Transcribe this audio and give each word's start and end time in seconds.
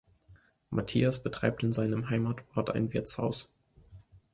Mathias 0.71 1.21
betreibt 1.21 1.61
in 1.61 1.73
seinem 1.73 2.09
Heimatort 2.09 2.71
ein 2.71 2.91
Wirtshaus. 2.91 3.51